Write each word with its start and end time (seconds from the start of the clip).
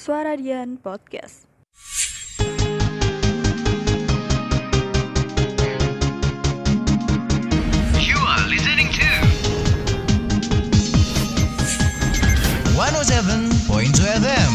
Suara 0.00 0.32
Dian 0.32 0.80
Podcast. 0.80 1.44
You 8.00 8.16
are 8.16 8.48
listening 8.48 8.88
to 8.96 9.04
107.2 12.80 13.92
FM. 14.24 14.52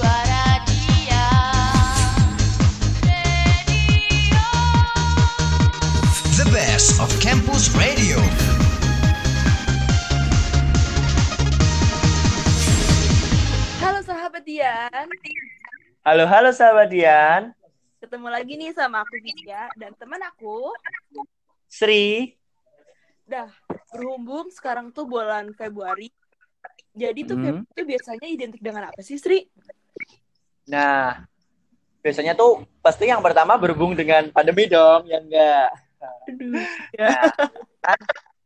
Suara 0.00 0.64
dia 0.64 1.28
Radio 3.04 4.48
The 6.40 6.48
best 6.56 6.96
of 7.04 7.12
campus 7.20 7.68
radio. 7.76 7.91
Dian, 14.52 15.08
Halo, 16.04 16.28
halo 16.28 16.52
sahabat 16.52 16.92
Dian. 16.92 17.56
ketemu 18.04 18.28
lagi 18.28 18.52
nih 18.60 18.76
sama 18.76 19.00
aku 19.00 19.16
Vidya 19.16 19.72
dan 19.80 19.96
teman 19.96 20.20
aku. 20.20 20.68
Sri. 21.72 22.36
Dah 23.24 23.48
berhubung 23.96 24.52
sekarang 24.52 24.92
tuh 24.92 25.08
bulan 25.08 25.56
Februari. 25.56 26.12
Jadi 26.92 27.24
tuh 27.24 27.40
Hmm. 27.40 27.64
Februari 27.64 27.72
tuh 27.80 27.86
biasanya 27.96 28.28
identik 28.28 28.60
dengan 28.60 28.92
apa 28.92 29.00
sih 29.00 29.16
Sri? 29.16 29.48
Nah, 30.68 31.24
biasanya 32.04 32.36
tuh 32.36 32.68
pasti 32.84 33.08
yang 33.08 33.24
pertama 33.24 33.56
berhubung 33.56 33.96
dengan 33.96 34.28
pandemi 34.36 34.68
dong, 34.68 35.08
ya 35.08 35.16
enggak? 35.16 35.72
Aduh, 36.28 36.60
ya. 36.92 37.08
Kan 37.80 37.98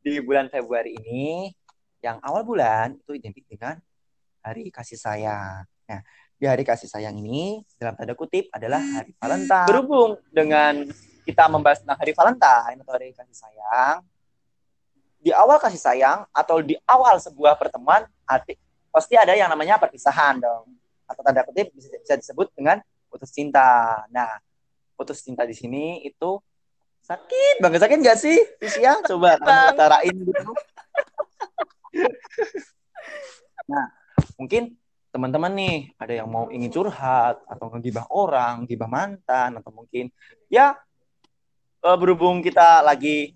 di 0.07 0.23
bulan 0.23 0.47
Februari 0.55 0.95
ini, 1.03 1.51
yang 1.99 2.23
awal 2.23 2.47
bulan 2.47 2.95
itu 2.95 3.11
identik 3.19 3.43
dengan 3.51 3.83
Hari 4.47 4.71
Kasih 4.71 5.03
Sayang. 5.03 5.67
Nah, 5.87 6.01
di 6.37 6.45
Hari 6.45 6.65
Kasih 6.67 6.91
Sayang 6.91 7.17
ini, 7.23 7.63
dalam 7.79 7.95
tanda 7.95 8.19
kutip 8.19 8.51
adalah 8.51 8.83
Hari 8.83 9.15
Valentine. 9.17 9.69
Berhubung 9.71 10.19
dengan 10.35 10.91
kita 11.23 11.47
membahas 11.47 11.83
tentang 11.83 11.99
Hari 11.99 12.13
Valentine 12.13 12.79
atau 12.83 12.93
Hari 12.93 13.15
Kasih 13.15 13.39
Sayang, 13.39 14.03
di 15.27 15.35
awal 15.35 15.59
kasih 15.59 15.83
sayang 15.83 16.23
atau 16.31 16.63
di 16.63 16.79
awal 16.87 17.19
sebuah 17.19 17.59
pertemuan, 17.59 18.07
pasti 18.95 19.19
ada 19.19 19.35
yang 19.35 19.51
namanya 19.51 19.75
perpisahan 19.75 20.39
dong. 20.39 20.71
Atau 21.03 21.27
tanda 21.27 21.43
kutip 21.43 21.75
bisa, 21.75 21.91
bisa 21.99 22.15
disebut 22.15 22.55
dengan 22.55 22.79
putus 23.11 23.35
cinta. 23.35 24.07
Nah, 24.15 24.39
putus 24.95 25.27
cinta 25.27 25.43
di 25.43 25.51
sini 25.51 26.07
itu 26.07 26.39
sakit 27.03 27.59
banget. 27.59 27.83
Sakit 27.83 27.99
nggak 28.07 28.19
sih, 28.23 28.39
Tisya? 28.63 29.03
Coba 29.03 29.35
kamu 29.43 29.75
utarain 29.75 30.15
gitu. 30.15 30.43
nah, 33.71 33.91
mungkin 34.39 34.79
teman-teman 35.17 35.49
nih 35.57 35.97
ada 35.97 36.13
yang 36.13 36.29
mau 36.29 36.53
ingin 36.53 36.69
curhat 36.69 37.41
atau 37.49 37.73
ngegibah 37.73 38.05
orang, 38.13 38.69
gibah 38.69 38.85
mantan 38.85 39.57
atau 39.57 39.73
mungkin 39.73 40.13
ya 40.53 40.77
eh, 41.81 41.97
berhubung 41.97 42.45
kita 42.45 42.85
lagi 42.85 43.33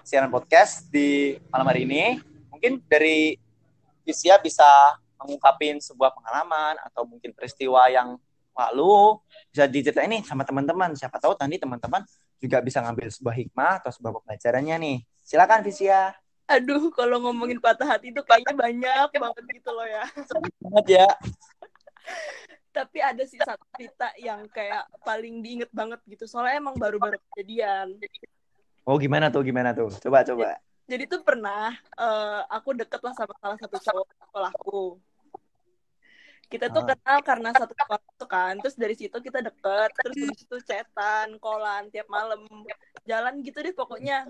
siaran 0.00 0.32
podcast 0.32 0.88
di 0.88 1.36
malam 1.52 1.68
hari 1.68 1.84
ini, 1.84 2.24
mungkin 2.48 2.80
dari 2.88 3.36
Tisya 4.00 4.40
bisa 4.40 4.96
mengungkapin 5.20 5.76
sebuah 5.76 6.16
pengalaman 6.16 6.80
atau 6.88 7.04
mungkin 7.04 7.36
peristiwa 7.36 7.84
yang 7.92 8.16
lalu 8.56 9.20
bisa 9.52 9.68
diceritain 9.68 10.08
nih 10.08 10.24
sama 10.24 10.48
teman-teman. 10.48 10.96
Siapa 10.96 11.20
tahu 11.20 11.36
nanti 11.36 11.60
teman-teman 11.60 12.00
juga 12.40 12.64
bisa 12.64 12.80
ngambil 12.80 13.12
sebuah 13.12 13.34
hikmah 13.36 13.72
atau 13.84 13.92
sebuah 13.92 14.24
pelajarannya 14.24 14.76
nih. 14.80 14.98
Silakan 15.20 15.60
Visya. 15.60 16.16
Aduh, 16.50 16.90
kalau 16.90 17.22
ngomongin 17.22 17.62
patah 17.62 17.86
hati 17.94 18.10
itu 18.10 18.18
kayaknya 18.26 18.54
banyak 18.58 19.08
banget 19.14 19.44
gitu 19.54 19.70
loh 19.70 19.86
ya. 19.86 20.02
Banget 20.66 20.86
ya. 20.98 21.08
Tapi 22.70 22.98
ada 23.02 23.22
sih 23.26 23.38
satu 23.38 23.62
cerita 23.78 24.10
yang 24.18 24.46
kayak 24.50 24.86
paling 25.06 25.42
diinget 25.42 25.70
banget 25.70 26.02
gitu. 26.10 26.26
Soalnya 26.26 26.58
emang 26.58 26.74
baru-baru 26.74 27.18
kejadian. 27.30 27.94
Oh 28.82 28.98
gimana 28.98 29.30
tuh 29.30 29.46
gimana 29.46 29.70
tuh? 29.70 29.94
Coba 30.02 30.26
coba. 30.26 30.58
Jadi 30.90 31.06
tuh 31.06 31.22
pernah 31.22 31.70
eh, 31.78 32.40
aku 32.50 32.74
deket 32.74 32.98
lah 32.98 33.14
sama 33.14 33.34
salah 33.38 33.58
satu 33.58 33.76
cowok 33.78 34.06
sekolahku. 34.10 34.82
Kita 36.50 36.66
tuh 36.66 36.82
Ah. 36.82 36.98
kenal 36.98 37.18
karena 37.22 37.50
satu 37.54 37.70
sekolah 37.78 38.02
tuh 38.18 38.26
kan. 38.26 38.58
Terus 38.58 38.74
dari 38.74 38.98
situ 38.98 39.14
kita 39.22 39.38
deket. 39.38 39.90
Terus 40.02 40.14
habis 40.26 40.42
itu 40.42 40.56
chatan, 40.66 41.38
kolan 41.38 41.86
tiap 41.94 42.10
malam. 42.10 42.42
Jalan 43.06 43.38
gitu 43.46 43.62
deh 43.62 43.70
pokoknya. 43.70 44.26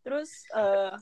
Terus 0.00 0.30
eh, 0.54 0.94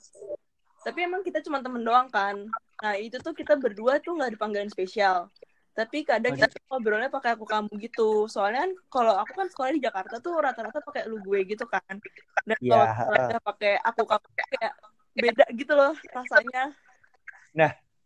tapi 0.82 0.98
emang 1.04 1.22
kita 1.26 1.42
cuma 1.44 1.62
temen 1.62 1.82
doang 1.82 2.08
kan. 2.10 2.36
Nah 2.82 2.94
itu 2.94 3.18
tuh 3.18 3.34
kita 3.34 3.58
berdua 3.58 3.98
tuh 4.02 4.18
nggak 4.18 4.38
dipanggilin 4.38 4.70
spesial. 4.70 5.30
Tapi 5.78 6.02
kadang 6.02 6.34
Oh, 6.34 6.38
kita 6.42 6.58
ngobrolnya 6.66 7.06
pakai 7.06 7.38
aku 7.38 7.46
kamu 7.46 7.70
gitu. 7.78 8.26
Soalnya 8.26 8.66
kan 8.66 8.72
kalau 8.90 9.14
aku 9.14 9.32
kan 9.38 9.46
sekolah 9.46 9.70
di 9.70 9.82
Jakarta 9.82 10.18
tuh 10.18 10.34
rata-rata 10.42 10.82
pakai 10.82 11.06
lu 11.06 11.22
gue 11.22 11.46
gitu 11.46 11.70
kan. 11.70 11.94
Dan 12.42 12.58
kalau 12.58 12.84
Iya, 12.86 12.94
sekolahnya 12.98 13.38
pakai 13.46 13.72
aku 13.86 14.02
kamu 14.02 14.26
kayak 14.34 14.72
beda 15.14 15.44
gitu 15.54 15.72
loh 15.78 15.94
rasanya. 16.10 16.74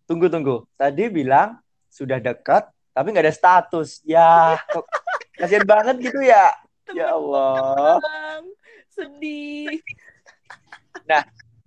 Tunggu 0.04 0.28
tunggu. 0.28 0.68
Tadi 0.76 1.08
bilang 1.08 1.56
sudah 1.88 2.20
dekat 2.20 2.68
tapi 2.92 3.06
nggak 3.08 3.24
ada 3.24 3.32
status. 3.32 4.04
Ya, 4.04 4.60
kasihan 5.40 5.64
banget 5.64 6.12
gitu 6.12 6.20
ya. 6.20 6.52
Ya 6.92 7.16
Allah. 7.16 7.96
Bang, 8.04 8.44
sedih. 8.92 9.80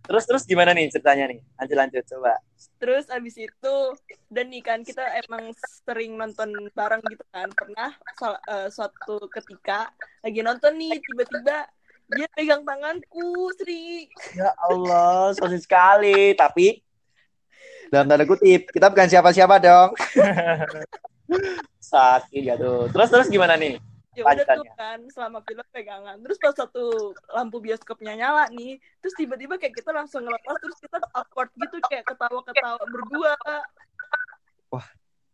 Terus 0.06 0.24
terus 0.30 0.44
gimana 0.46 0.72
nih 0.78 0.94
ceritanya 0.94 1.34
nih? 1.34 1.40
Lanjut 1.58 1.78
lanjut 1.82 2.04
coba. 2.06 2.34
Terus 2.78 3.06
abis 3.10 3.36
itu 3.42 3.76
dan 4.30 4.54
nih 4.54 4.62
kan 4.62 4.86
kita 4.86 5.02
emang 5.26 5.50
sering 5.82 6.14
nonton 6.14 6.54
bareng 6.78 7.02
gitu 7.10 7.26
kan. 7.34 7.50
Pernah 7.50 7.90
eh, 8.50 8.70
suatu 8.70 9.26
ketika 9.34 9.90
lagi 10.22 10.46
nonton 10.46 10.78
nih 10.78 11.02
tiba-tiba 11.02 11.66
dia 12.06 12.30
pegang 12.38 12.62
tanganku, 12.62 13.50
Sri. 13.58 14.06
Ya 14.38 14.54
Allah, 14.62 15.34
sosis 15.34 15.66
sekali. 15.66 16.38
Tapi 16.38 16.86
dalam 17.90 18.06
tanda 18.06 18.30
kutip, 18.30 18.70
kita 18.70 18.94
bukan 18.94 19.10
siapa-siapa 19.10 19.58
dong. 19.58 19.90
Sakit 21.82 22.42
ya 22.46 22.54
tuh. 22.58 22.94
Terus 22.94 23.10
terus 23.10 23.28
gimana 23.30 23.58
nih? 23.58 23.82
Ya 24.16 24.24
udah 24.24 24.46
tuh 24.48 24.68
kan 24.80 25.00
selama 25.12 25.44
film 25.44 25.66
pegangan. 25.76 26.16
Terus 26.24 26.38
pas 26.40 26.56
satu 26.56 27.14
lampu 27.36 27.60
bioskopnya 27.60 28.16
nyala 28.16 28.48
nih, 28.48 28.80
terus 29.04 29.16
tiba-tiba 29.20 29.60
kayak 29.60 29.76
kita 29.76 29.92
langsung 29.92 30.24
ngelepas 30.24 30.56
terus 30.64 30.80
kita 30.80 30.98
awkward 31.12 31.52
gitu 31.60 31.78
kayak 31.92 32.08
ketawa-ketawa 32.08 32.80
berdua. 32.88 33.36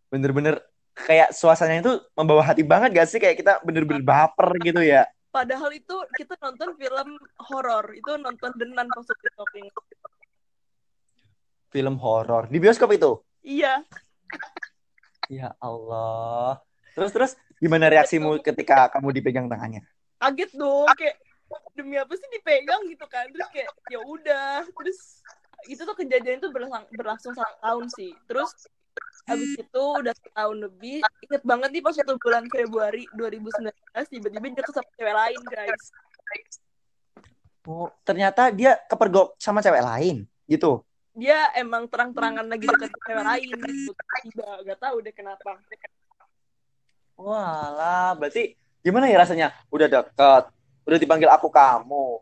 Bener-bener 0.09 0.65
kayak 0.97 1.31
suasananya 1.31 1.81
itu 1.85 1.93
membawa 2.17 2.41
hati 2.41 2.65
banget 2.65 2.89
gak 2.97 3.07
sih? 3.07 3.21
Kayak 3.21 3.37
kita 3.39 3.53
bener-bener 3.61 4.01
baper 4.01 4.49
gitu 4.65 4.81
ya. 4.81 5.05
Padahal 5.31 5.71
itu 5.71 5.95
kita 6.17 6.35
nonton 6.41 6.75
film 6.75 7.15
horor, 7.47 7.85
itu 7.95 8.11
nonton 8.19 8.51
Denan 8.59 8.89
pas 8.91 9.07
ingat. 9.55 9.83
Film 11.71 11.95
horor 12.01 12.51
di 12.51 12.59
bioskop 12.59 12.91
itu. 12.91 13.23
Iya, 13.41 13.87
Ya 15.31 15.55
Allah. 15.63 16.59
Terus 16.91 17.11
terus 17.15 17.31
gimana 17.61 17.93
reaksimu 17.93 18.41
ketika 18.41 18.89
kamu 18.89 19.13
dipegang 19.13 19.45
tangannya? 19.45 19.85
kaget 20.21 20.51
dong 20.53 20.87
kayak 20.93 21.17
demi 21.73 21.97
apa 21.97 22.13
sih 22.13 22.29
dipegang? 22.29 22.81
Gitu 22.85 23.05
kan. 23.09 23.25
Terus 23.33 23.49
kayak 23.49 23.69
ya 23.89 23.99
udah. 24.05 24.65
Terus 24.69 24.99
itu 25.69 25.81
tuh 25.81 25.95
kejadian 25.97 26.37
itu 26.41 26.49
berlangsung, 26.53 26.85
berlangsung 26.93 27.33
satu 27.33 27.55
tahun 27.59 27.85
sih. 27.93 28.13
Terus 28.29 28.51
habis 29.25 29.55
itu 29.55 29.83
udah 29.83 30.13
setahun 30.13 30.57
lebih 30.57 30.99
inget 31.23 31.43
banget 31.47 31.69
nih 31.71 31.81
pas 31.83 31.95
satu 31.95 32.19
bulan 32.19 32.43
Februari 32.51 33.07
2019 33.15 33.71
tiba-tiba 34.11 34.45
dia 34.51 34.63
ke 34.65 34.73
sama 34.73 34.89
cewek 34.99 35.15
lain 35.15 35.39
guys. 35.47 35.83
Oh, 37.69 37.87
ternyata 38.03 38.49
dia 38.51 38.75
kepergok 38.89 39.37
sama 39.37 39.63
cewek 39.63 39.85
lain 39.85 40.25
gitu. 40.49 40.83
dia 41.11 41.51
emang 41.59 41.91
terang-terangan 41.91 42.47
lagi 42.47 42.65
deket 42.67 42.91
cewek 42.91 43.23
lain 43.23 43.47
gitu. 43.63 43.91
Tiba 44.27 44.47
gak 44.63 44.79
tahu 44.79 44.95
deh 45.03 45.13
kenapa 45.15 45.59
Walah, 47.21 48.17
berarti 48.17 48.57
gimana 48.81 49.05
ya 49.05 49.21
rasanya? 49.21 49.47
Udah 49.69 49.85
deket, 49.85 50.43
udah 50.89 50.97
dipanggil 50.97 51.29
aku 51.29 51.53
kamu, 51.53 52.17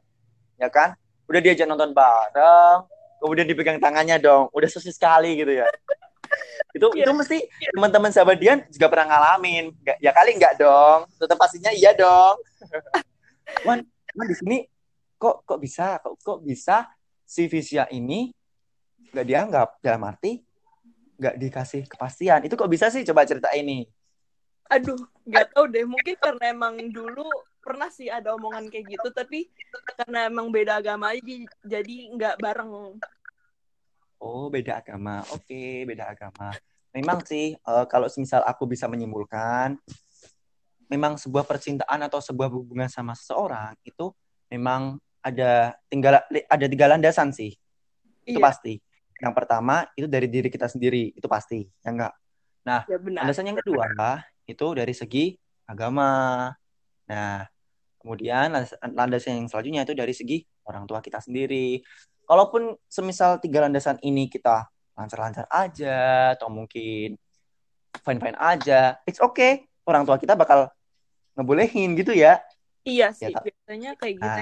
ya 0.59 0.67
kan? 0.67 0.91
Udah 1.23 1.39
diajak 1.39 1.71
nonton 1.71 1.95
bareng, 1.95 2.83
kemudian 3.23 3.47
dipegang 3.47 3.79
tangannya 3.79 4.19
dong. 4.19 4.51
Udah 4.51 4.67
sosis 4.67 4.99
sekali 4.99 5.39
gitu 5.39 5.63
ya. 5.63 5.67
Itu 6.77 6.93
Iya. 6.93 7.09
itu 7.09 7.11
mesti 7.17 7.37
teman-teman 7.73 8.13
sahabat 8.13 8.37
Dian 8.37 8.61
juga 8.69 8.85
pernah 8.93 9.09
ngalamin. 9.09 9.73
Nggak, 9.81 9.97
ya 9.97 10.11
kali 10.13 10.37
enggak 10.37 10.53
dong. 10.61 11.09
Tetap 11.17 11.37
pastinya 11.41 11.73
iya 11.73 11.97
dong. 11.97 12.37
Wan, 13.65 13.81
Wan 14.13 14.27
di 14.29 14.35
sini 14.37 14.57
kok 15.17 15.41
kok 15.49 15.57
bisa 15.57 15.97
kok 15.97 16.13
kok 16.21 16.39
bisa 16.45 16.85
si 17.25 17.49
Visya 17.49 17.89
ini 17.89 18.29
nggak 19.09 19.25
dianggap 19.25 19.69
dalam 19.81 20.05
arti 20.05 20.45
nggak 21.17 21.35
dikasih 21.41 21.81
kepastian. 21.89 22.45
Itu 22.45 22.53
kok 22.53 22.69
bisa 22.69 22.93
sih? 22.93 23.01
Coba 23.01 23.25
cerita 23.25 23.49
ini. 23.57 23.89
Aduh 24.69 25.01
nggak 25.25 25.49
tahu 25.57 25.65
deh 25.73 25.85
mungkin 25.85 26.15
karena 26.21 26.45
emang 26.53 26.77
dulu 26.93 27.25
pernah 27.59 27.89
sih 27.89 28.05
ada 28.05 28.37
omongan 28.37 28.69
kayak 28.69 28.85
gitu 28.97 29.09
tapi 29.09 29.49
karena 29.97 30.29
emang 30.29 30.53
beda 30.53 30.77
agama 30.77 31.09
aja 31.11 31.35
jadi 31.65 31.95
nggak 32.13 32.37
bareng 32.37 33.01
Oh, 34.19 34.51
beda 34.51 34.83
agama. 34.83 35.23
Oke, 35.31 35.87
beda 35.87 36.11
agama. 36.11 36.51
memang 36.91 37.23
sih 37.23 37.55
eh, 37.55 37.85
kalau 37.87 38.11
misal 38.19 38.43
aku 38.43 38.67
bisa 38.67 38.83
menyimpulkan, 38.91 39.79
memang 40.91 41.15
sebuah 41.15 41.47
percintaan 41.47 42.03
atau 42.03 42.19
sebuah 42.19 42.51
hubungan 42.51 42.91
sama 42.91 43.15
seseorang 43.15 43.79
itu 43.87 44.11
memang 44.51 44.99
ada 45.23 45.71
tinggal 45.87 46.19
ada 46.27 46.65
tiga 46.67 46.85
landasan 46.91 47.31
sih. 47.31 47.55
Itu 48.27 48.43
Iya, 48.43 48.51
pasti. 48.51 48.75
Yang 49.23 49.33
pertama 49.39 49.87
itu 49.95 50.07
dari 50.11 50.27
diri 50.27 50.51
kita 50.51 50.67
sendiri, 50.67 51.15
itu 51.15 51.27
pasti. 51.31 51.63
Ya 51.79 51.89
enggak? 51.95 52.13
ya 52.91 52.97
benar. 52.99 53.23
Landasan 53.23 53.47
yang 53.55 53.57
kedua 53.63 53.87
itu 54.49 54.67
dari 54.73 54.93
segi 54.97 55.37
agama. 55.69 56.49
Nah, 57.05 57.45
kemudian 58.01 58.49
landas- 58.49 58.79
landasan 58.81 59.45
yang 59.45 59.47
selanjutnya 59.49 59.81
itu 59.85 59.93
dari 59.93 60.13
segi 60.17 60.37
orang 60.65 60.89
tua 60.89 60.99
kita 60.99 61.21
sendiri. 61.21 61.81
Kalaupun 62.25 62.77
semisal 62.89 63.37
tiga 63.41 63.65
landasan 63.65 64.01
ini 64.01 64.29
kita 64.29 64.69
lancar-lancar 64.97 65.45
aja 65.49 66.33
atau 66.35 66.49
mungkin 66.51 67.15
fine-fine 68.03 68.37
aja, 68.37 68.97
it's 69.05 69.21
okay. 69.21 69.65
Orang 69.85 70.05
tua 70.05 70.21
kita 70.21 70.37
bakal 70.37 70.69
ngebolehin 71.33 71.97
gitu 71.97 72.13
ya. 72.13 72.37
Iya 72.85 73.13
sih, 73.13 73.33
Kak. 73.33 73.45
biasanya 73.45 73.97
kayak 73.97 74.15
gitu. 74.17 74.41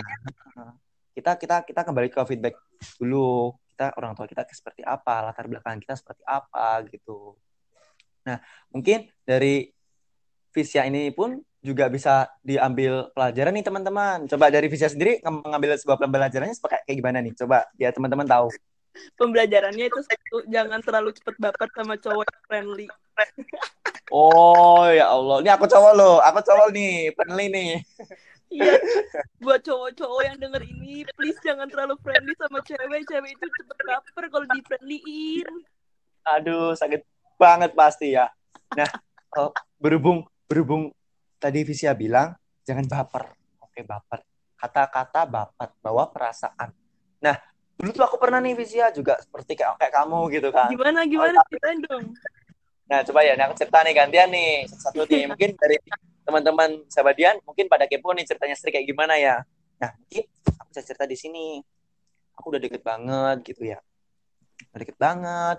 Nah, 0.57 0.71
kita 1.15 1.31
kita 1.39 1.55
kita 1.65 1.81
kembali 1.87 2.09
ke 2.11 2.21
feedback 2.27 2.55
dulu. 2.99 3.55
Kita 3.73 3.93
orang 3.95 4.17
tua 4.17 4.25
kita 4.25 4.43
seperti 4.49 4.81
apa, 4.81 5.29
latar 5.29 5.45
belakang 5.45 5.77
kita 5.79 5.93
seperti 5.93 6.25
apa 6.25 6.81
gitu. 6.89 7.37
Nah, 8.27 8.41
mungkin 8.73 9.07
dari 9.23 9.69
Visya 10.57 10.89
ini 10.89 11.13
pun 11.13 11.37
juga 11.61 11.85
bisa 11.85 12.25
diambil 12.41 13.13
pelajaran 13.13 13.53
nih 13.53 13.65
teman-teman. 13.69 14.25
Coba 14.25 14.49
dari 14.49 14.65
Visya 14.65 14.89
sendiri 14.89 15.21
ngam- 15.21 15.45
mengambil 15.45 15.77
sebuah 15.77 16.01
pembelajarannya 16.01 16.57
seperti 16.57 16.81
kayak 16.89 16.97
gimana 16.97 17.21
nih? 17.21 17.37
Coba 17.37 17.69
biar 17.77 17.93
teman-teman 17.93 18.25
tahu. 18.25 18.49
Pembelajarannya 19.21 19.85
itu 19.85 20.01
satu, 20.01 20.41
jangan 20.49 20.81
terlalu 20.81 21.13
cepet 21.13 21.37
baper 21.37 21.69
sama 21.77 21.93
cowok 22.01 22.25
yang 22.25 22.41
friendly. 22.49 22.87
Oh 24.09 24.89
ya 24.89 25.13
Allah, 25.13 25.45
ini 25.45 25.49
aku 25.53 25.69
cowok 25.69 25.93
loh, 25.93 26.17
aku 26.25 26.39
cowok 26.41 26.73
nih, 26.73 27.13
friendly 27.13 27.45
nih. 27.53 27.71
Iya, 28.49 28.73
buat 29.43 29.61
cowok-cowok 29.61 30.21
yang 30.23 30.37
denger 30.41 30.63
ini, 30.65 31.05
please 31.13 31.37
jangan 31.45 31.69
terlalu 31.69 31.99
friendly 32.01 32.33
sama 32.41 32.63
cewek. 32.65 33.05
Cewek 33.05 33.31
itu 33.37 33.45
cepet 33.45 33.77
baper 33.85 34.25
kalau 34.33 34.47
di 34.49 34.59
friendlyin. 34.65 35.49
Aduh, 36.25 36.73
sakit 36.73 37.05
banget 37.37 37.71
pasti 37.77 38.15
ya. 38.17 38.31
Nah, 38.73 38.89
eh, 39.37 39.51
berhubung 39.77 40.25
berhubung 40.47 40.95
tadi 41.37 41.61
Visya 41.67 41.93
bilang 41.93 42.33
jangan 42.63 42.87
baper. 42.87 43.35
Oke, 43.61 43.83
baper. 43.83 44.23
Kata-kata 44.57 45.27
baper, 45.29 45.69
bawa 45.83 46.09
perasaan. 46.09 46.73
Nah, 47.21 47.35
dulu 47.77 47.93
tuh 47.93 48.03
aku 48.07 48.17
pernah 48.17 48.41
nih 48.41 48.57
Visya 48.57 48.89
juga 48.89 49.21
seperti 49.21 49.53
kayak 49.53 49.77
kayak 49.77 49.93
kamu 49.93 50.19
gitu 50.33 50.49
kan. 50.49 50.71
Gimana, 50.73 51.05
gimana? 51.05 51.37
Ceritain 51.51 51.79
dong. 51.85 52.15
Nah, 52.87 53.03
coba 53.03 53.19
ya, 53.19 53.35
nah 53.35 53.51
aku 53.51 53.59
cerita 53.59 53.83
nih 53.83 53.93
gantian 53.93 54.31
nih 54.31 54.63
satu 54.71 55.03
nih. 55.05 55.27
Mungkin 55.27 55.59
dari 55.59 55.75
teman-teman 56.23 56.87
sahabat 56.87 57.15
Dian 57.19 57.35
mungkin 57.43 57.67
pada 57.67 57.83
kepo 57.83 58.15
nih 58.15 58.23
ceritanya 58.23 58.55
Sri 58.55 58.71
kayak 58.71 58.87
gimana 58.87 59.19
ya. 59.19 59.43
Nah, 59.77 59.91
mungkin 59.99 60.23
aku 60.57 60.67
bisa 60.71 60.81
cerita 60.87 61.03
di 61.03 61.19
sini. 61.19 61.59
Aku 62.39 62.49
udah 62.49 62.61
deket 62.63 62.81
banget 62.81 63.43
gitu 63.43 63.67
ya. 63.67 63.79
Udah 64.71 64.79
deket 64.79 64.97
banget. 64.97 65.57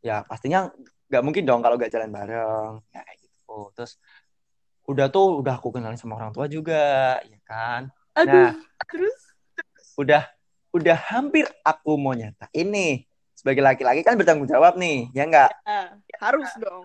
Ya, 0.00 0.24
pastinya 0.24 0.72
nggak 1.12 1.22
mungkin 1.22 1.44
dong 1.44 1.60
kalau 1.60 1.76
nggak 1.76 1.92
jalan 1.92 2.08
bareng. 2.08 2.80
Ya, 2.90 3.04
gitu. 3.20 3.68
Terus 3.76 4.00
udah 4.84 5.06
tuh 5.08 5.40
udah 5.40 5.54
aku 5.56 5.70
kenalin 5.70 5.96
sama 5.96 6.18
orang 6.18 6.34
tua 6.34 6.50
juga, 6.50 7.18
ya 7.22 7.38
kan. 7.46 7.88
Aduh, 8.18 8.50
Nah. 8.50 8.52
terus? 8.90 9.20
Udah 9.96 10.26
udah 10.72 10.96
hampir 11.12 11.44
aku 11.62 12.00
mau 12.00 12.16
nyata 12.16 12.48
ini 12.52 13.04
sebagai 13.32 13.60
laki-laki 13.60 14.00
kan 14.00 14.16
bertanggung 14.16 14.48
jawab 14.48 14.76
nih, 14.76 15.12
ya 15.12 15.28
nggak? 15.28 15.50
Ah, 15.64 15.96
harus 16.20 16.48
dong. 16.56 16.82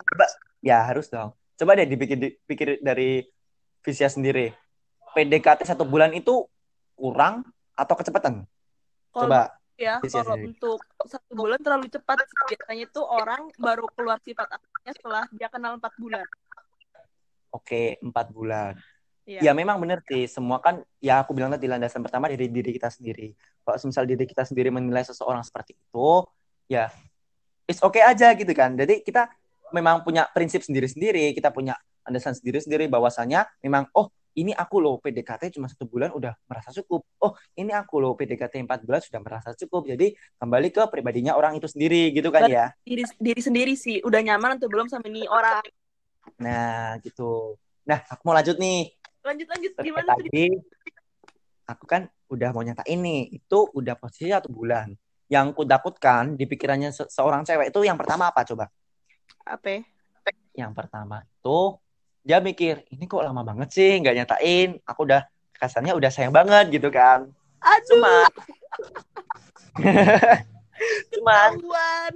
Ya 0.60 0.84
harus 0.84 1.08
dong. 1.08 1.32
Coba 1.58 1.74
deh 1.74 1.88
dipikir 1.88 2.18
dipikir 2.18 2.82
dari 2.84 3.26
Visya 3.82 4.12
sendiri. 4.12 4.52
PDKT 5.16 5.64
satu 5.66 5.88
bulan 5.88 6.12
itu 6.14 6.46
kurang 6.94 7.48
atau 7.74 7.96
kecepatan? 7.96 8.44
Kalau 9.10 9.26
Coba. 9.30 9.56
ya, 9.80 9.98
kalau 10.04 10.36
sendiri. 10.36 10.54
untuk 10.54 10.80
satu 11.08 11.32
bulan 11.34 11.58
terlalu 11.64 11.88
cepat. 11.90 12.22
Biasanya 12.50 12.86
tuh 12.92 13.06
orang 13.08 13.50
baru 13.58 13.88
keluar 13.96 14.20
sifat 14.22 14.46
aslinya 14.52 14.94
setelah 14.94 15.24
dia 15.34 15.48
kenal 15.50 15.80
empat 15.80 15.94
bulan. 15.98 16.26
Oke, 17.58 17.98
empat 18.00 18.30
bulan. 18.30 18.78
Iya. 19.28 19.50
Ya 19.50 19.52
memang 19.52 19.82
bener 19.84 20.00
sih. 20.08 20.24
Semua 20.30 20.64
kan 20.64 20.80
ya 21.04 21.20
aku 21.20 21.36
bilang 21.36 21.52
tadi 21.52 21.68
landasan 21.68 22.00
pertama 22.00 22.32
dari 22.32 22.48
diri 22.48 22.72
kita 22.72 22.88
sendiri. 22.88 23.36
Kalau 23.66 23.76
misal 23.84 24.08
diri 24.08 24.24
kita 24.24 24.48
sendiri 24.48 24.72
menilai 24.72 25.04
seseorang 25.04 25.44
seperti 25.44 25.76
itu, 25.76 26.24
ya 26.72 26.88
it's 27.68 27.84
okay 27.84 28.08
aja 28.08 28.32
gitu 28.38 28.54
kan. 28.56 28.80
Jadi 28.80 29.04
kita 29.04 29.28
memang 29.76 30.08
punya 30.08 30.24
prinsip 30.32 30.64
sendiri-sendiri, 30.64 31.36
kita 31.36 31.52
punya 31.52 31.76
landasan 32.08 32.40
sendiri-sendiri 32.40 32.88
bahwasanya 32.88 33.52
memang 33.60 33.92
oh 33.92 34.08
ini 34.38 34.54
aku 34.54 34.78
loh 34.80 35.02
PDKT 35.02 35.58
cuma 35.58 35.66
satu 35.68 35.90
bulan 35.90 36.14
udah 36.14 36.32
merasa 36.48 36.70
cukup. 36.72 37.04
Oh 37.20 37.36
ini 37.58 37.74
aku 37.74 38.00
loh 38.00 38.14
PDKT 38.16 38.64
empat 38.64 38.86
bulan 38.86 39.04
sudah 39.04 39.20
merasa 39.20 39.52
cukup. 39.58 39.92
Jadi 39.92 40.14
kembali 40.40 40.72
ke 40.72 40.88
pribadinya 40.88 41.36
orang 41.36 41.60
itu 41.60 41.68
sendiri 41.68 42.14
gitu 42.14 42.32
kan 42.32 42.48
ya. 42.48 42.72
Diri, 42.86 43.04
diri 43.20 43.42
sendiri 43.42 43.74
sih, 43.74 44.00
udah 44.06 44.22
nyaman 44.24 44.56
atau 44.56 44.70
belum 44.70 44.88
sama 44.88 45.10
nih 45.10 45.28
orang. 45.28 45.66
Nah 46.36 47.00
gitu. 47.00 47.56
Nah 47.88 48.04
aku 48.06 48.22
mau 48.28 48.36
lanjut 48.36 48.60
nih. 48.60 48.92
Lanjut, 49.24 49.48
lanjut. 49.48 49.72
Gimana 49.80 50.12
tadi? 50.16 50.48
aku 51.68 51.84
kan 51.84 52.08
udah 52.32 52.56
mau 52.56 52.64
nyatain 52.64 52.96
nih 52.96 53.28
itu 53.44 53.60
udah 53.76 54.00
posisi 54.00 54.32
satu 54.32 54.48
bulan 54.48 54.96
yang 55.28 55.52
ku 55.52 55.68
takutkan 55.68 56.40
di 56.40 56.48
pikirannya 56.48 56.96
se- 56.96 57.12
seorang 57.12 57.44
cewek 57.44 57.76
itu 57.76 57.84
yang 57.84 58.00
pertama 58.00 58.32
apa 58.32 58.48
coba 58.48 58.72
Apa? 59.44 59.84
yang 60.56 60.72
pertama 60.72 61.28
itu 61.28 61.76
dia 62.24 62.40
mikir 62.40 62.88
ini 62.88 63.04
kok 63.04 63.20
lama 63.20 63.44
banget 63.44 63.68
sih 63.76 64.00
nggak 64.00 64.16
nyatain 64.16 64.80
aku 64.88 65.12
udah 65.12 65.28
kasarnya 65.60 65.92
udah 65.92 66.08
sayang 66.08 66.32
banget 66.32 66.72
gitu 66.80 66.88
kan 66.88 67.28
Aduh, 67.60 67.84
cuma 68.00 68.16
cuman 71.20 71.52
ketahuan. 71.60 72.14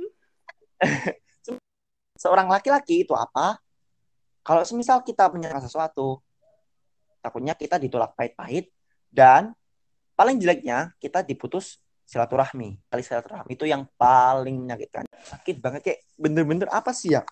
seorang 2.23 2.47
laki-laki 2.47 3.03
itu 3.03 3.11
apa 3.11 3.59
kalau 4.41 4.65
semisal 4.65 5.01
kita 5.05 5.29
menyerang 5.29 5.61
sesuatu 5.61 6.21
takutnya 7.21 7.53
kita 7.53 7.77
ditolak 7.77 8.17
pahit-pahit 8.17 8.73
dan 9.13 9.53
paling 10.17 10.41
jeleknya 10.41 10.93
kita 10.97 11.21
diputus 11.21 11.81
silaturahmi. 12.11 12.75
Tali 12.91 13.03
silaturahmi 13.05 13.55
itu 13.55 13.63
yang 13.63 13.87
paling 13.95 14.59
menyakitkan. 14.59 15.07
Sakit 15.07 15.63
banget 15.63 15.81
kayak 15.81 15.99
bener-bener 16.19 16.67
apa 16.67 16.91
sih 16.91 17.15
ya? 17.15 17.23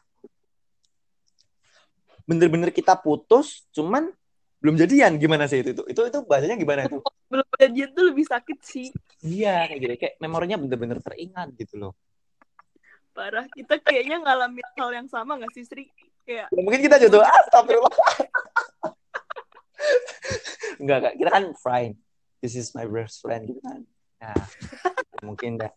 Bener-bener 2.24 2.72
kita 2.72 2.96
putus 2.96 3.68
cuman 3.76 4.08
belum 4.64 4.80
jadian. 4.80 5.20
Gimana 5.20 5.52
sih 5.52 5.60
itu? 5.66 5.76
Itu 5.76 5.84
itu, 5.92 6.02
itu 6.08 6.20
bahasanya 6.24 6.56
gimana 6.56 6.88
itu? 6.88 7.04
Belum 7.28 7.46
jadian 7.60 7.90
tuh 7.92 8.06
lebih 8.10 8.26
sakit 8.26 8.58
sih. 8.64 8.88
iya 9.20 9.68
kayak 9.68 9.80
gitu. 9.84 9.94
Kayak 10.00 10.16
memorinya 10.24 10.58
bener-bener 10.58 11.04
teringat 11.04 11.52
gitu 11.60 11.76
loh. 11.76 11.94
Parah. 13.12 13.46
Kita 13.52 13.84
kayaknya 13.84 14.24
ngalamin 14.24 14.64
hal 14.80 14.90
yang 14.96 15.08
sama 15.12 15.36
gak 15.38 15.52
sih, 15.52 15.68
Sri? 15.68 15.92
Kayak, 16.30 16.46
Ya, 16.54 16.62
mungkin 16.62 16.82
kita 16.86 17.02
jodoh. 17.02 17.26
Astagfirullah. 17.26 17.96
Enggak 20.78 20.98
enggak. 21.02 21.14
Kita 21.18 21.30
kan 21.34 21.44
friend 21.58 21.98
this 22.40 22.54
is 22.56 22.70
my 22.78 22.86
best 22.86 23.26
friend 23.26 23.50
gitu 23.50 23.60
kan. 23.66 23.82
Nah 24.22 24.38
mungkin 25.26 25.58
dah 25.60 25.72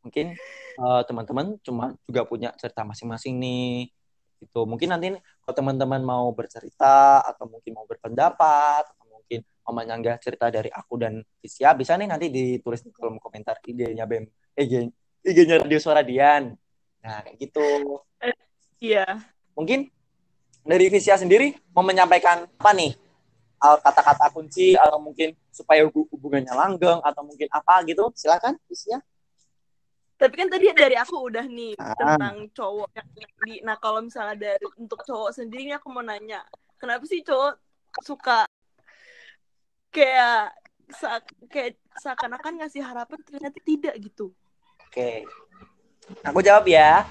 mungkin 0.00 0.34
eh, 0.80 1.02
teman-teman 1.04 1.60
cuma 1.60 1.92
juga 2.08 2.24
punya 2.24 2.50
cerita 2.56 2.80
masing-masing 2.80 3.36
nih. 3.36 3.92
Gitu. 4.40 4.60
Mungkin 4.64 4.88
nanti 4.88 5.12
kalau 5.44 5.54
teman-teman 5.54 6.00
mau 6.00 6.32
bercerita 6.32 7.20
atau 7.20 7.44
mungkin 7.44 7.76
mau 7.76 7.84
berpendapat 7.84 8.88
atau 8.88 9.04
mungkin 9.04 9.44
mau 9.68 9.76
menyanggah 9.76 10.16
cerita 10.16 10.48
dari 10.48 10.72
aku 10.72 10.96
dan 10.96 11.20
Isya 11.44 11.76
bisa 11.76 12.00
nih 12.00 12.08
nanti 12.08 12.32
ditulis 12.32 12.80
di 12.80 12.88
kolom 12.88 13.20
komentar 13.20 13.60
IG-nya 13.60 14.08
BEM 14.08 14.24
IG 14.56 14.88
IG-nya 15.28 15.60
Radio 15.60 15.76
Suara 15.76 16.00
Dian. 16.00 16.56
Nah 17.04 17.20
kayak 17.20 17.36
gitu. 17.36 18.00
Iya. 18.80 19.04
Mungkin 19.52 19.90
dari 20.60 20.86
Visya 20.86 21.16
sendiri 21.16 21.56
mau 21.72 21.80
menyampaikan 21.80 22.44
apa 22.46 22.70
nih 22.72 22.92
kata-kata 23.60 24.32
kunci 24.32 24.72
atau 24.72 24.96
mungkin 24.96 25.36
supaya 25.50 25.84
hub- 25.84 26.08
hubungannya 26.08 26.52
langgeng 26.52 27.00
atau 27.00 27.22
mungkin 27.22 27.48
apa 27.50 27.84
gitu 27.84 28.08
silakan 28.14 28.56
Visya 28.66 29.00
Tapi 30.16 30.36
kan 30.36 30.52
tadi 30.52 30.68
dari 30.76 30.96
aku 30.96 31.32
udah 31.32 31.48
nih 31.48 31.72
Ah. 31.80 31.96
tentang 31.96 32.44
cowok 32.52 32.92
yang 32.92 33.08
di. 33.40 33.64
Nah 33.64 33.80
kalau 33.80 34.04
misalnya 34.04 34.36
dari 34.36 34.68
untuk 34.76 35.00
cowok 35.00 35.32
sendiri 35.32 35.72
aku 35.72 35.88
mau 35.88 36.04
nanya, 36.04 36.44
kenapa 36.76 37.08
sih 37.08 37.24
cowok 37.24 37.56
suka 38.04 38.44
kayak 39.90 40.52
sa- 40.92 41.24
kayak 41.48 41.80
seakan-akan 41.96 42.60
ngasih 42.60 42.84
harapan 42.84 43.18
ternyata 43.24 43.58
tidak 43.64 43.94
gitu? 43.96 44.30
oke 44.84 45.10
aku 46.20 46.38
jawab 46.42 46.66
ya 46.66 47.06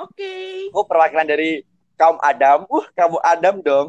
Oke, 0.00 0.68
oh 0.72 0.84
perwakilan 0.88 1.28
dari 1.28 1.62
kaum 2.00 2.16
Adam 2.24 2.64
uh 2.66 2.86
kamu 2.96 3.18
Adam 3.20 3.54
dong 3.60 3.88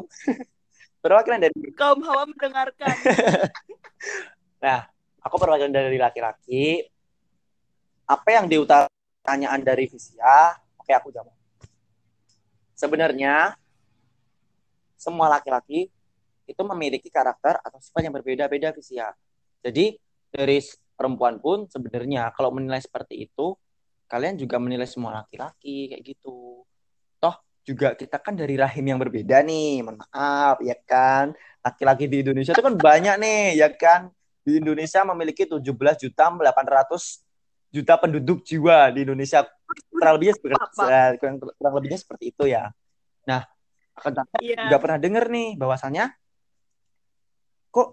perwakilan 1.04 1.40
dari 1.40 1.56
kaum 1.74 2.00
hawa 2.04 2.28
mendengarkan. 2.28 2.96
aku 5.24 5.36
perwakilan 5.36 5.72
dari 5.72 5.96
laki-laki 6.00 6.84
apa 8.04 8.28
yang 8.32 8.48
diutarakan 8.48 8.92
pertanyaan 9.24 9.60
dari 9.64 9.88
Visya 9.88 10.60
Oke, 10.84 10.92
aku 10.92 11.08
jawab. 11.08 11.32
Sebenarnya 12.76 13.56
semua 15.00 15.32
laki-laki 15.32 15.88
itu 16.44 16.62
memiliki 16.76 17.08
karakter 17.08 17.56
atau 17.64 17.80
sifat 17.80 18.04
yang 18.04 18.12
berbeda-beda 18.12 18.68
Visia. 18.76 19.16
Jadi 19.64 19.96
dari 20.28 20.60
perempuan 20.92 21.40
pun 21.40 21.64
sebenarnya 21.72 22.28
kalau 22.36 22.52
menilai 22.52 22.84
seperti 22.84 23.24
itu, 23.24 23.56
kalian 24.06 24.36
juga 24.36 24.56
menilai 24.60 24.86
semua 24.88 25.24
laki-laki 25.24 25.90
kayak 25.92 26.02
gitu. 26.04 26.62
Toh 27.18 27.36
juga 27.64 27.96
kita 27.96 28.20
kan 28.20 28.36
dari 28.36 28.54
rahim 28.54 28.84
yang 28.84 29.00
berbeda 29.00 29.40
nih, 29.42 29.82
mohon 29.84 30.00
maaf 30.00 30.60
ya 30.60 30.76
kan. 30.84 31.32
Laki-laki 31.64 32.04
di 32.06 32.20
Indonesia 32.20 32.52
itu 32.52 32.64
kan 32.64 32.76
banyak 32.76 33.16
nih, 33.18 33.42
ya 33.58 33.68
kan. 33.72 34.12
Di 34.44 34.60
Indonesia 34.60 35.00
memiliki 35.08 35.48
17 35.48 35.64
juta 35.96 36.24
800 36.28 37.24
juta 37.72 37.94
penduduk 37.96 38.44
jiwa 38.44 38.92
di 38.92 39.08
Indonesia. 39.08 39.48
Kurang 39.88 40.20
lebihnya 40.20 40.36
seperti, 40.36 40.54
Apa? 40.60 41.16
kurang, 41.16 41.34
kurang 41.40 41.74
lebihnya 41.80 41.98
seperti 41.98 42.24
itu 42.30 42.44
ya. 42.46 42.68
Nah, 43.24 43.42
akan 43.94 44.12
Iya. 44.42 44.68
juga 44.68 44.76
pernah 44.82 44.98
denger 44.98 45.24
nih 45.30 45.48
bahwasannya 45.54 46.04
kok 47.70 47.88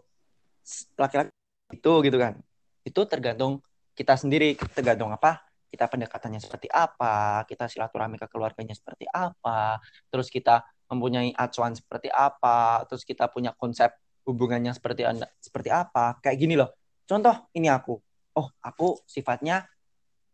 laki-laki 0.97 1.33
itu 1.73 1.93
gitu 2.05 2.17
kan 2.17 2.33
itu 2.81 3.01
tergantung 3.05 3.61
kita 3.93 4.17
sendiri 4.17 4.57
tergantung 4.73 5.13
apa 5.13 5.45
kita 5.71 5.87
pendekatannya 5.87 6.43
seperti 6.43 6.67
apa 6.67 7.47
kita 7.47 7.71
silaturahmi 7.71 8.19
ke 8.19 8.27
keluarganya 8.27 8.75
seperti 8.75 9.07
apa 9.07 9.79
terus 10.11 10.27
kita 10.27 10.67
mempunyai 10.91 11.31
acuan 11.31 11.71
seperti 11.71 12.11
apa 12.11 12.83
terus 12.91 13.07
kita 13.07 13.31
punya 13.31 13.55
konsep 13.55 13.95
hubungannya 14.27 14.75
seperti 14.75 15.07
anda 15.07 15.27
seperti 15.39 15.69
apa 15.73 16.19
kayak 16.21 16.37
gini 16.37 16.55
loh. 16.59 16.69
Contoh 17.07 17.49
ini 17.57 17.67
aku. 17.71 17.97
Oh 18.37 18.47
aku 18.61 18.99
sifatnya 19.07 19.65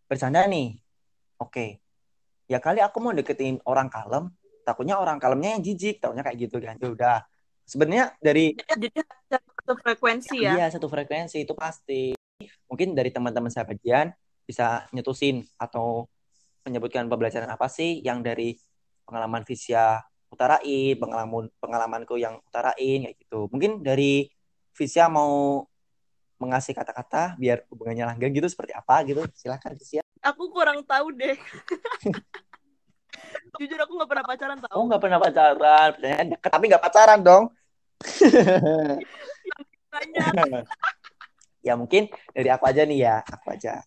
bercanda 0.10 0.44
nih. 0.50 0.77
Oke. 1.39 1.82
Ya 2.50 2.58
kali 2.58 2.82
aku 2.82 2.98
mau 3.00 3.13
deketin 3.13 3.60
orang 3.67 3.91
kalem 3.91 4.32
takutnya 4.63 5.00
orang 5.00 5.15
kalemnya 5.15 5.56
yang 5.56 5.63
jijik 5.63 6.03
takutnya 6.03 6.25
kayak 6.25 6.38
gitu 6.50 6.58
kan. 6.60 6.75
Ya 6.82 6.89
udah. 6.91 7.17
Sebenarnya 7.67 8.15
dari 8.24 8.56
Jadi 8.56 8.88
satu 9.27 9.75
frekuensi 9.75 10.39
ya. 10.39 10.56
Iya, 10.56 10.79
satu 10.79 10.88
frekuensi 10.88 11.44
itu 11.44 11.51
pasti. 11.51 12.15
Mungkin 12.72 12.96
dari 12.96 13.12
teman-teman 13.12 13.51
sahabatjian 13.51 14.12
bisa 14.47 14.87
nyetusin 14.95 15.43
atau 15.59 16.07
menyebutkan 16.63 17.11
pembelajaran 17.11 17.51
apa 17.51 17.67
sih 17.67 17.99
yang 17.99 18.23
dari 18.23 18.55
pengalaman 19.03 19.43
Visya 19.43 19.99
utarain, 20.27 20.95
pengalaman 20.99 21.47
pengalamanku 21.59 22.19
yang 22.19 22.39
utarain 22.47 23.07
kayak 23.07 23.17
gitu. 23.19 23.51
Mungkin 23.51 23.83
dari 23.83 24.31
Visya 24.71 25.11
mau 25.11 25.67
mengasih 26.37 26.71
kata-kata 26.71 27.35
biar 27.35 27.65
hubungannya 27.71 28.13
langgeng 28.13 28.35
gitu 28.35 28.47
seperti 28.47 28.75
apa 28.75 29.03
gitu. 29.03 29.23
Silakan 29.35 29.75
Visya. 29.75 30.01
Aku 30.23 30.51
kurang 30.51 30.83
tahu 30.87 31.11
deh. 31.15 31.35
Jujur 33.57 33.79
aku 33.81 33.97
nggak 33.97 34.09
pernah 34.11 34.25
pacaran 34.27 34.59
tahu. 34.61 34.75
Oh, 34.75 34.85
nggak 34.85 35.01
pernah 35.01 35.19
pacaran. 35.19 35.87
Pertanyaan 35.97 36.27
deket, 36.35 36.49
tapi 36.51 36.63
nggak 36.69 36.83
pacaran 36.83 37.19
dong. 37.23 37.43
Ya 41.65 41.75
mungkin 41.75 42.07
dari 42.31 42.47
aku 42.47 42.63
aja 42.63 42.87
nih 42.87 43.03
ya, 43.03 43.15
aku 43.27 43.51
aja. 43.51 43.83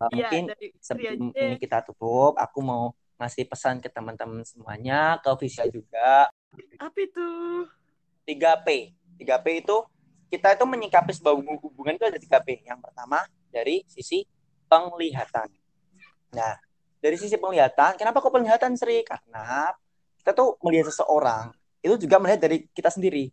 Uh, 0.00 0.08
Iya, 0.16 0.32
mungkin 0.32 0.44
dari 0.48 0.66
sebelum 0.80 1.28
ini 1.36 1.56
kita 1.60 1.84
tutup, 1.84 2.40
aku 2.40 2.58
mau 2.64 2.96
ngasih 3.20 3.44
pesan 3.44 3.84
ke 3.84 3.92
teman-teman 3.92 4.40
semuanya, 4.48 5.20
ke 5.20 5.28
Visya 5.44 5.68
juga. 5.68 6.32
Apa 6.80 6.98
itu? 7.04 7.28
3P. 8.24 8.96
3P 9.20 9.46
itu 9.60 9.76
kita 10.32 10.56
itu 10.56 10.64
menyikapi 10.64 11.12
sebuah 11.12 11.36
hubungan 11.36 12.00
itu 12.00 12.06
ada 12.08 12.16
3P. 12.16 12.64
Yang 12.64 12.80
pertama 12.80 13.28
dari 13.52 13.84
sisi 13.84 14.24
penglihatan. 14.72 15.52
Nah, 16.32 16.56
dari 17.02 17.16
sisi 17.20 17.36
penglihatan, 17.36 18.00
kenapa 18.00 18.24
kok 18.24 18.32
penglihatan 18.32 18.72
Sri? 18.80 19.04
Karena 19.04 19.68
kita 20.16 20.32
tuh 20.32 20.56
melihat 20.64 20.88
seseorang 20.88 21.52
itu 21.84 21.96
juga 22.08 22.16
melihat 22.20 22.40
dari 22.40 22.68
kita 22.72 22.88
sendiri. 22.88 23.28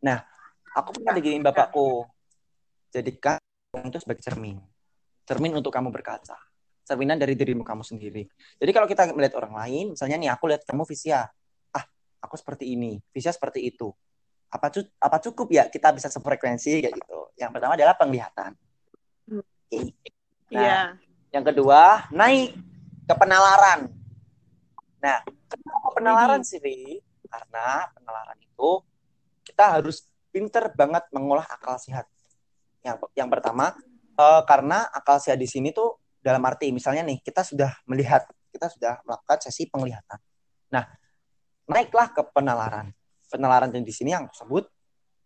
Nah, 0.00 0.24
aku 0.72 0.96
pernah 0.96 1.12
diginiin 1.16 1.44
bapakku. 1.44 2.08
Jadikan 2.92 3.40
itu 3.84 3.98
sebagai 4.00 4.24
cermin. 4.24 4.71
Cermin 5.22 5.54
untuk 5.54 5.70
kamu 5.70 5.94
berkaca. 5.94 6.34
Cerminan 6.82 7.14
dari 7.14 7.38
dirimu 7.38 7.62
kamu 7.62 7.86
sendiri. 7.86 8.26
Jadi 8.58 8.70
kalau 8.74 8.90
kita 8.90 9.06
melihat 9.14 9.38
orang 9.38 9.54
lain, 9.54 9.94
misalnya 9.94 10.18
nih 10.18 10.30
aku 10.34 10.50
lihat 10.50 10.66
kamu 10.66 10.82
Visya, 10.82 11.30
ah 11.72 11.84
aku 12.18 12.34
seperti 12.34 12.74
ini, 12.74 12.98
Visya 13.14 13.30
seperti 13.30 13.62
itu. 13.70 13.94
Apa 14.52 14.68
cu- 14.68 14.90
apa 14.98 15.16
cukup 15.22 15.48
ya 15.54 15.64
kita 15.70 15.94
bisa 15.94 16.10
sefrekuensi 16.10 16.82
kayak 16.82 16.94
gitu. 16.98 17.30
Yang 17.38 17.50
pertama 17.54 17.72
adalah 17.78 17.94
penglihatan. 17.94 18.52
Oke. 19.30 19.94
Nah, 20.52 20.60
Iya. 20.60 20.76
yang 21.32 21.44
kedua, 21.46 22.10
naik 22.12 22.58
ke 23.08 23.14
penalaran. 23.16 23.88
Nah, 25.00 25.18
kenapa 25.48 25.88
penalaran 25.96 26.42
sih, 26.44 26.60
Ri? 26.60 27.00
Karena 27.30 27.88
penalaran 27.96 28.38
itu 28.42 28.70
kita 29.46 29.80
harus 29.80 30.04
pinter 30.28 30.68
banget 30.76 31.08
mengolah 31.14 31.46
akal 31.48 31.80
sehat. 31.80 32.04
Yang 32.84 33.08
yang 33.16 33.30
pertama, 33.32 33.72
eh, 34.22 34.42
karena 34.46 34.86
akal 34.94 35.18
sehat 35.18 35.42
di 35.42 35.50
sini 35.50 35.74
tuh 35.74 35.98
dalam 36.22 36.42
arti 36.46 36.70
misalnya 36.70 37.02
nih, 37.02 37.18
kita 37.18 37.42
sudah 37.42 37.74
melihat, 37.90 38.22
kita 38.54 38.70
sudah 38.70 39.02
melakukan 39.02 39.38
sesi 39.42 39.66
penglihatan. 39.66 40.22
Nah, 40.70 40.86
naiklah 41.66 42.14
ke 42.14 42.22
penalaran. 42.30 42.94
Penalaran 43.26 43.74
di 43.74 43.94
sini 43.94 44.14
yang 44.14 44.30
sebut, 44.30 44.68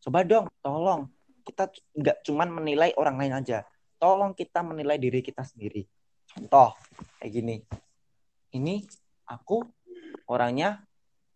coba 0.01 0.25
dong, 0.25 0.47
tolong 0.63 1.11
kita 1.47 1.71
nggak 1.95 2.27
cuman 2.27 2.49
menilai 2.51 2.91
orang 2.99 3.19
lain 3.21 3.35
aja, 3.39 3.63
tolong 4.03 4.35
kita 4.35 4.67
menilai 4.67 4.99
diri 4.99 5.23
kita 5.23 5.47
sendiri. 5.47 5.87
Contoh 6.27 6.75
kayak 7.23 7.33
gini. 7.33 7.57
Ini 8.57 8.83
aku 9.31 9.63
orangnya 10.27 10.83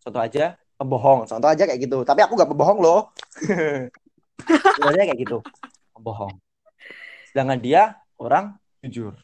contoh 0.03 0.19
aja 0.19 0.59
pembohong. 0.75 1.29
Contoh 1.29 1.49
aja 1.49 1.63
kayak 1.63 1.79
gitu. 1.79 2.03
Tapi 2.03 2.19
aku 2.25 2.33
nggak 2.35 2.49
pembohong 2.51 2.79
loh. 2.83 3.13
Sebenarnya 4.75 5.05
kayak 5.13 5.19
gitu. 5.21 5.39
Pembohong. 5.95 6.33
Sedangkan 7.31 7.59
dia 7.63 7.97
orang 8.19 8.59
jujur. 8.83 9.15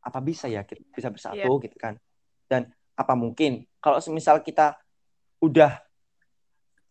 Apa 0.00 0.22
bisa 0.22 0.46
ya 0.48 0.62
kita 0.64 0.80
bisa 0.94 1.10
bersatu 1.10 1.52
gitu 1.60 1.76
kan? 1.76 1.98
Dan 2.48 2.70
apa 2.94 3.12
mungkin 3.18 3.66
kalau 3.82 4.00
semisal 4.00 4.40
kita 4.40 4.78
udah 5.42 5.78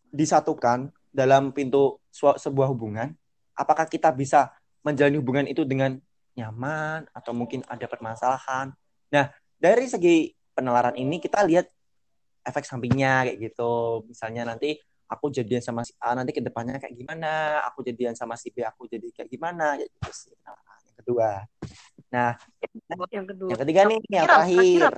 disatukan 0.08 0.92
dalam 1.12 1.50
pintu 1.52 2.00
sebuah 2.12 2.68
hubungan, 2.70 3.12
apakah 3.56 3.88
kita 3.88 4.12
bisa 4.14 4.52
menjalani 4.86 5.18
hubungan 5.18 5.46
itu 5.50 5.66
dengan 5.66 5.98
nyaman 6.38 7.08
atau 7.10 7.34
mungkin 7.34 7.66
ada 7.66 7.84
permasalahan? 7.90 8.70
Nah, 9.10 9.32
dari 9.58 9.84
segi 9.90 10.30
penalaran 10.54 10.94
ini 10.94 11.18
kita 11.18 11.42
lihat 11.42 11.66
efek 12.46 12.64
sampingnya 12.64 13.28
kayak 13.28 13.38
gitu. 13.50 14.06
Misalnya 14.06 14.48
nanti 14.48 14.78
aku 15.08 15.32
jadian 15.32 15.64
sama 15.64 15.82
si 15.82 15.96
A 15.98 16.12
nanti 16.12 16.36
ke 16.36 16.44
depannya 16.44 16.76
kayak 16.76 16.92
gimana? 16.94 17.64
Aku 17.72 17.80
jadian 17.80 18.12
sama 18.12 18.36
si 18.36 18.52
B 18.52 18.60
aku 18.60 18.84
jadi 18.84 19.08
kayak 19.08 19.32
gimana? 19.32 19.80
Kayak 19.80 19.90
gitu 19.96 20.10
sih 20.12 20.32
penalaran 20.38 20.80
yang 20.84 20.96
kedua. 21.00 21.30
Nah, 22.08 22.30
Yang 23.10 23.26
kedua. 23.34 23.48
yang 23.48 23.60
ketiga 23.64 23.80
nih, 23.88 24.00
yang 24.12 24.26
Terakhir. 24.28 24.92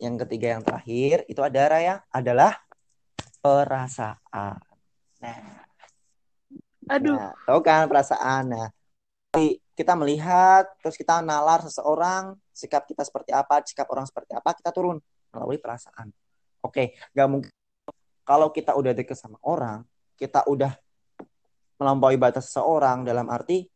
Yang 0.00 0.14
ketiga 0.24 0.46
yang 0.56 0.62
terakhir 0.64 1.16
itu 1.28 1.40
ada 1.44 1.60
Raya 1.68 1.94
adalah 2.08 2.56
perasaan. 3.44 4.56
Nah, 5.20 5.68
Aduh. 6.90 7.14
Nah, 7.20 7.36
tahu 7.44 7.60
kan 7.62 7.86
perasaan. 7.86 8.42
Nah, 8.50 8.68
kita 9.76 9.94
melihat 9.94 10.66
terus 10.82 10.98
kita 10.98 11.22
nalar 11.22 11.62
seseorang, 11.62 12.34
sikap 12.50 12.88
kita 12.88 13.06
seperti 13.06 13.30
apa, 13.30 13.62
sikap 13.62 13.86
orang 13.92 14.08
seperti 14.08 14.32
apa, 14.34 14.56
kita 14.56 14.74
turun 14.74 14.98
melalui 15.30 15.60
perasaan. 15.60 16.10
Oke, 16.64 16.98
nggak 17.14 17.28
mungkin 17.30 17.52
kalau 18.30 18.54
kita 18.54 18.78
udah 18.78 18.94
deket 18.94 19.18
sama 19.18 19.42
orang, 19.42 19.82
kita 20.14 20.46
udah 20.46 20.70
melampaui 21.82 22.14
batas 22.14 22.46
seseorang 22.46 23.02
dalam 23.02 23.26
arti 23.26 23.66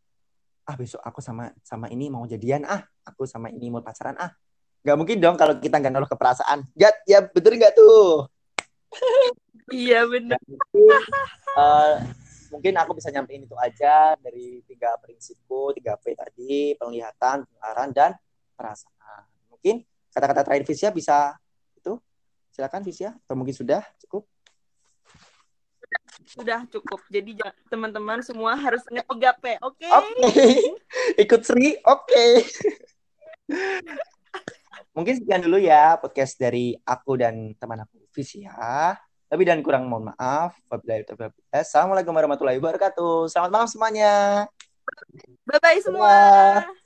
ah 0.65 0.79
besok 0.79 1.03
aku 1.03 1.19
sama 1.19 1.51
sama 1.61 1.91
ini 1.91 2.07
mau 2.07 2.23
jadian 2.25 2.63
ah, 2.65 2.87
aku 3.03 3.27
sama 3.27 3.51
ini 3.51 3.67
mau 3.67 3.83
pacaran 3.83 4.15
ah. 4.15 4.31
Nggak 4.87 4.97
mungkin 5.01 5.17
dong 5.19 5.35
kalau 5.35 5.59
kita 5.59 5.83
nggak 5.83 5.91
naruh 5.91 6.07
ke 6.07 6.15
perasaan. 6.15 6.71
Ya, 6.79 6.95
ya 7.03 7.27
betul 7.27 7.59
nggak 7.59 7.75
tuh? 7.75 8.31
Iya 9.73 10.05
benar. 10.07 10.39
Eh, 11.57 11.95
mungkin 12.53 12.77
aku 12.77 12.95
bisa 12.95 13.09
nyampein 13.09 13.49
itu 13.49 13.57
aja 13.57 14.13
dari 14.21 14.63
tiga 14.69 14.95
prinsipku, 15.01 15.73
tiga 15.75 15.97
P 15.99 16.13
tadi, 16.13 16.77
penglihatan, 16.77 17.49
pengeluaran, 17.49 17.89
dan 17.91 18.13
perasaan. 18.55 19.25
Mungkin 19.51 19.83
kata-kata 20.13 20.45
terakhir 20.47 20.93
bisa 20.93 21.33
itu? 21.81 21.97
Silakan 22.53 22.85
Visya, 22.85 23.17
atau 23.17 23.35
mungkin 23.35 23.57
sudah 23.57 23.83
cukup? 24.05 24.29
Sudah 26.25 26.65
cukup. 26.69 27.01
Jadi 27.13 27.37
ja- 27.37 27.55
teman-teman 27.69 28.21
semua 28.25 28.57
harus 28.57 28.81
ingat 28.89 29.07
3P. 29.09 29.61
Oke. 29.61 29.89
Oke, 29.89 30.45
ikut 31.25 31.41
Sri, 31.45 31.77
oke. 31.85 32.27
mungkin 34.95 35.15
sekian 35.19 35.43
dulu 35.43 35.59
ya 35.59 35.99
podcast 35.99 36.39
dari 36.39 36.73
aku 36.81 37.21
dan 37.21 37.53
teman 37.59 37.85
aku 37.85 37.99
Visya. 38.15 38.95
Lebih 39.29 39.45
dan 39.51 39.61
kurang 39.67 39.91
mohon 39.91 40.15
maaf. 40.15 40.55
Assalamualaikum 41.51 42.15
warahmatullahi 42.15 42.63
wabarakatuh. 42.63 43.27
Selamat 43.27 43.51
malam 43.51 43.69
semuanya. 43.69 44.47
Bye-bye 45.49 45.81
semua. 45.83 46.15